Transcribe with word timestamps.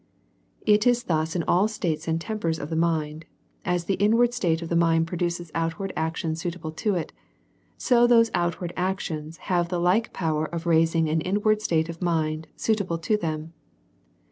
it 0.65 0.87
is 0.87 1.03
thus 1.03 1.35
in 1.35 1.43
all 1.43 1.67
states 1.67 2.07
and 2.07 2.19
tempers 2.19 2.57
of 2.57 2.71
the 2.71 2.75
mind; 2.75 3.23
as 3.63 3.85
the 3.85 3.93
inward 4.01 4.33
state 4.33 4.63
of 4.63 4.67
the 4.69 4.75
mind 4.75 5.05
produces 5.05 5.51
outward 5.53 5.93
actions 5.95 6.41
suitable 6.41 6.71
to 6.71 6.95
it, 6.95 7.13
so 7.77 8.07
those 8.07 8.31
outward 8.33 8.73
actions 8.75 9.37
have 9.53 9.69
the 9.69 9.79
like 9.79 10.11
pow 10.11 10.39
er 10.39 10.45
of 10.45 10.65
raising 10.65 11.07
an 11.07 11.21
inward 11.21 11.61
state 11.61 11.87
of 11.87 12.01
mind 12.01 12.47
suitable 12.55 12.97
to 12.97 13.15
them. 13.15 13.53